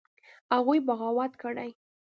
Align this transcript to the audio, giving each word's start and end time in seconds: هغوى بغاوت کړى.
هغوى 0.53 0.77
بغاوت 0.87 1.33
کړى. 1.41 1.69